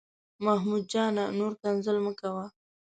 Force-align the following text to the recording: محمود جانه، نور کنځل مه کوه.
محمود 0.45 0.83
جانه، 0.91 1.25
نور 1.37 1.53
کنځل 1.61 1.97
مه 2.05 2.11
کوه. 2.19 2.45